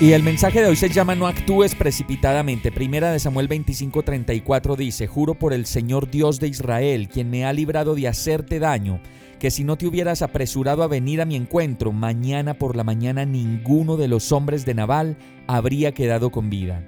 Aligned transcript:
Y 0.00 0.14
el 0.14 0.22
mensaje 0.22 0.62
de 0.62 0.66
hoy 0.66 0.76
se 0.76 0.88
llama 0.88 1.14
No 1.14 1.26
actúes 1.26 1.74
precipitadamente. 1.74 2.72
Primera 2.72 3.12
de 3.12 3.18
Samuel 3.18 3.50
25:34 3.50 4.74
dice, 4.74 5.06
Juro 5.06 5.34
por 5.34 5.52
el 5.52 5.66
Señor 5.66 6.10
Dios 6.10 6.40
de 6.40 6.48
Israel, 6.48 7.10
quien 7.10 7.28
me 7.28 7.44
ha 7.44 7.52
librado 7.52 7.94
de 7.94 8.08
hacerte 8.08 8.58
daño, 8.58 8.98
que 9.38 9.50
si 9.50 9.62
no 9.62 9.76
te 9.76 9.86
hubieras 9.86 10.22
apresurado 10.22 10.82
a 10.82 10.86
venir 10.86 11.20
a 11.20 11.26
mi 11.26 11.36
encuentro, 11.36 11.92
mañana 11.92 12.54
por 12.54 12.76
la 12.76 12.82
mañana 12.82 13.26
ninguno 13.26 13.98
de 13.98 14.08
los 14.08 14.32
hombres 14.32 14.64
de 14.64 14.72
Nabal 14.72 15.18
habría 15.46 15.92
quedado 15.92 16.30
con 16.30 16.48
vida. 16.48 16.82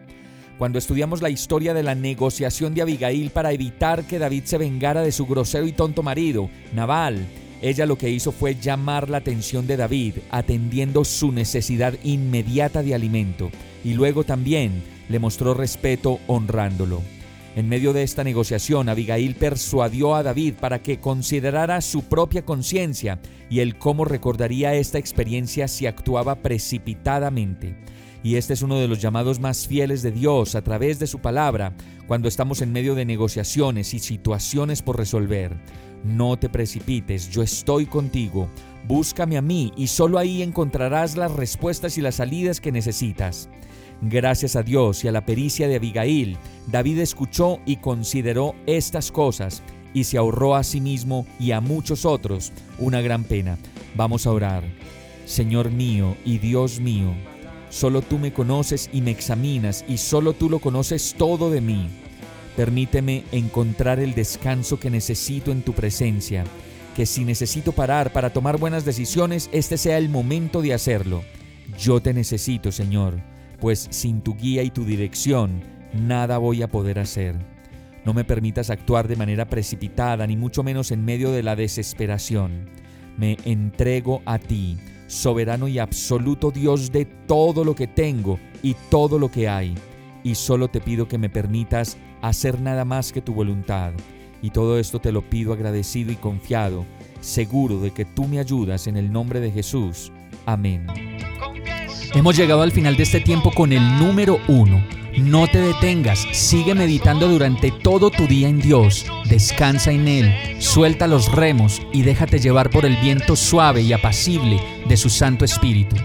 Cuando 0.56 0.78
estudiamos 0.78 1.20
la 1.20 1.28
historia 1.28 1.74
de 1.74 1.82
la 1.82 1.94
negociación 1.94 2.72
de 2.72 2.80
Abigail 2.80 3.28
para 3.28 3.52
evitar 3.52 4.04
que 4.04 4.18
David 4.18 4.44
se 4.44 4.56
vengara 4.56 5.02
de 5.02 5.12
su 5.12 5.26
grosero 5.26 5.66
y 5.66 5.72
tonto 5.72 6.02
marido, 6.02 6.48
Nabal, 6.74 7.26
ella 7.62 7.86
lo 7.86 7.96
que 7.96 8.10
hizo 8.10 8.32
fue 8.32 8.56
llamar 8.56 9.08
la 9.08 9.18
atención 9.18 9.68
de 9.68 9.76
David, 9.76 10.16
atendiendo 10.30 11.04
su 11.04 11.30
necesidad 11.30 11.94
inmediata 12.02 12.82
de 12.82 12.94
alimento, 12.94 13.50
y 13.84 13.94
luego 13.94 14.24
también 14.24 14.82
le 15.08 15.20
mostró 15.20 15.54
respeto 15.54 16.18
honrándolo. 16.26 17.00
En 17.54 17.68
medio 17.68 17.92
de 17.92 18.02
esta 18.02 18.24
negociación, 18.24 18.88
Abigail 18.88 19.36
persuadió 19.36 20.14
a 20.14 20.22
David 20.22 20.54
para 20.60 20.80
que 20.82 20.98
considerara 20.98 21.80
su 21.82 22.02
propia 22.02 22.44
conciencia 22.44 23.20
y 23.48 23.60
el 23.60 23.76
cómo 23.76 24.06
recordaría 24.06 24.74
esta 24.74 24.98
experiencia 24.98 25.68
si 25.68 25.86
actuaba 25.86 26.36
precipitadamente. 26.36 27.76
Y 28.24 28.36
este 28.36 28.54
es 28.54 28.62
uno 28.62 28.78
de 28.78 28.88
los 28.88 29.00
llamados 29.00 29.38
más 29.38 29.66
fieles 29.66 30.02
de 30.02 30.12
Dios 30.12 30.54
a 30.54 30.62
través 30.62 30.98
de 30.98 31.06
su 31.06 31.18
palabra 31.18 31.74
cuando 32.06 32.28
estamos 32.28 32.62
en 32.62 32.72
medio 32.72 32.94
de 32.94 33.04
negociaciones 33.04 33.94
y 33.94 33.98
situaciones 33.98 34.80
por 34.80 34.96
resolver. 34.96 35.56
No 36.04 36.36
te 36.36 36.48
precipites, 36.48 37.30
yo 37.30 37.42
estoy 37.42 37.86
contigo. 37.86 38.48
Búscame 38.86 39.36
a 39.36 39.42
mí 39.42 39.72
y 39.76 39.86
solo 39.86 40.18
ahí 40.18 40.42
encontrarás 40.42 41.16
las 41.16 41.30
respuestas 41.32 41.96
y 41.96 42.00
las 42.00 42.16
salidas 42.16 42.60
que 42.60 42.72
necesitas. 42.72 43.48
Gracias 44.00 44.56
a 44.56 44.64
Dios 44.64 45.04
y 45.04 45.08
a 45.08 45.12
la 45.12 45.24
pericia 45.24 45.68
de 45.68 45.76
Abigail, 45.76 46.36
David 46.66 46.98
escuchó 46.98 47.60
y 47.64 47.76
consideró 47.76 48.56
estas 48.66 49.12
cosas 49.12 49.62
y 49.94 50.04
se 50.04 50.18
ahorró 50.18 50.56
a 50.56 50.64
sí 50.64 50.80
mismo 50.80 51.24
y 51.38 51.52
a 51.52 51.60
muchos 51.60 52.04
otros 52.04 52.52
una 52.78 53.00
gran 53.00 53.22
pena. 53.22 53.58
Vamos 53.94 54.26
a 54.26 54.32
orar. 54.32 54.64
Señor 55.24 55.70
mío 55.70 56.16
y 56.24 56.38
Dios 56.38 56.80
mío, 56.80 57.14
solo 57.70 58.02
tú 58.02 58.18
me 58.18 58.32
conoces 58.32 58.90
y 58.92 59.02
me 59.02 59.12
examinas 59.12 59.84
y 59.86 59.98
solo 59.98 60.32
tú 60.32 60.50
lo 60.50 60.58
conoces 60.58 61.14
todo 61.16 61.48
de 61.48 61.60
mí. 61.60 61.88
Permíteme 62.56 63.24
encontrar 63.32 63.98
el 63.98 64.14
descanso 64.14 64.78
que 64.78 64.90
necesito 64.90 65.52
en 65.52 65.62
tu 65.62 65.72
presencia, 65.72 66.44
que 66.94 67.06
si 67.06 67.24
necesito 67.24 67.72
parar 67.72 68.12
para 68.12 68.30
tomar 68.30 68.58
buenas 68.58 68.84
decisiones, 68.84 69.48
este 69.52 69.78
sea 69.78 69.96
el 69.96 70.10
momento 70.10 70.60
de 70.60 70.74
hacerlo. 70.74 71.22
Yo 71.78 72.02
te 72.02 72.12
necesito, 72.12 72.70
Señor, 72.70 73.18
pues 73.58 73.88
sin 73.90 74.20
tu 74.20 74.36
guía 74.36 74.62
y 74.62 74.70
tu 74.70 74.84
dirección, 74.84 75.62
nada 75.94 76.36
voy 76.36 76.62
a 76.62 76.68
poder 76.68 76.98
hacer. 76.98 77.36
No 78.04 78.12
me 78.12 78.24
permitas 78.24 78.68
actuar 78.68 79.08
de 79.08 79.16
manera 79.16 79.46
precipitada, 79.46 80.26
ni 80.26 80.36
mucho 80.36 80.62
menos 80.62 80.90
en 80.90 81.04
medio 81.04 81.30
de 81.32 81.42
la 81.42 81.56
desesperación. 81.56 82.68
Me 83.16 83.38
entrego 83.44 84.20
a 84.26 84.38
ti, 84.38 84.76
soberano 85.06 85.68
y 85.68 85.78
absoluto 85.78 86.50
Dios 86.50 86.92
de 86.92 87.04
todo 87.04 87.64
lo 87.64 87.74
que 87.74 87.86
tengo 87.86 88.38
y 88.62 88.74
todo 88.90 89.18
lo 89.18 89.30
que 89.30 89.48
hay, 89.48 89.74
y 90.24 90.34
solo 90.34 90.68
te 90.68 90.80
pido 90.80 91.08
que 91.08 91.18
me 91.18 91.28
permitas 91.28 91.96
hacer 92.20 92.60
nada 92.60 92.84
más 92.84 93.12
que 93.12 93.22
tu 93.22 93.34
voluntad. 93.34 93.92
Y 94.40 94.50
todo 94.50 94.78
esto 94.78 95.00
te 95.00 95.12
lo 95.12 95.22
pido 95.22 95.52
agradecido 95.52 96.10
y 96.10 96.16
confiado, 96.16 96.84
seguro 97.20 97.78
de 97.78 97.92
que 97.92 98.04
tú 98.04 98.26
me 98.26 98.38
ayudas 98.38 98.86
en 98.86 98.96
el 98.96 99.12
nombre 99.12 99.40
de 99.40 99.50
Jesús. 99.50 100.10
Amén. 100.46 100.86
Hemos 102.14 102.36
llegado 102.36 102.62
al 102.62 102.72
final 102.72 102.96
de 102.96 103.04
este 103.04 103.20
tiempo 103.20 103.52
con 103.52 103.72
el 103.72 103.98
número 103.98 104.38
uno. 104.48 104.84
No 105.16 105.46
te 105.46 105.58
detengas, 105.58 106.26
sigue 106.32 106.74
meditando 106.74 107.28
durante 107.28 107.70
todo 107.70 108.10
tu 108.10 108.26
día 108.26 108.48
en 108.48 108.60
Dios, 108.60 109.04
descansa 109.28 109.92
en 109.92 110.08
Él, 110.08 110.34
suelta 110.58 111.06
los 111.06 111.30
remos 111.30 111.82
y 111.92 112.00
déjate 112.02 112.38
llevar 112.38 112.70
por 112.70 112.86
el 112.86 112.96
viento 112.96 113.36
suave 113.36 113.82
y 113.82 113.92
apacible 113.92 114.58
de 114.88 114.96
su 114.96 115.10
Santo 115.10 115.44
Espíritu. 115.44 115.96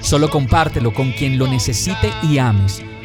Solo 0.00 0.30
compártelo 0.30 0.92
con 0.92 1.12
quien 1.12 1.38
lo 1.38 1.46
necesite 1.46 2.10
y 2.28 2.38
ames 2.38 2.82